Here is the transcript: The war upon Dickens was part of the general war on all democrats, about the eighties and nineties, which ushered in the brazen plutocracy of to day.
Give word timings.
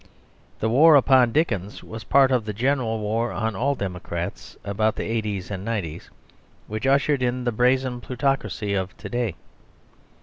The 0.61 0.67
war 0.67 0.95
upon 0.95 1.31
Dickens 1.31 1.83
was 1.83 2.03
part 2.03 2.31
of 2.31 2.43
the 2.45 2.53
general 2.53 2.97
war 2.97 3.31
on 3.31 3.55
all 3.55 3.75
democrats, 3.75 4.57
about 4.63 4.95
the 4.95 5.03
eighties 5.03 5.51
and 5.51 5.63
nineties, 5.63 6.09
which 6.65 6.87
ushered 6.87 7.21
in 7.21 7.43
the 7.43 7.51
brazen 7.51 8.01
plutocracy 8.01 8.73
of 8.73 8.97
to 8.97 9.09
day. 9.09 9.35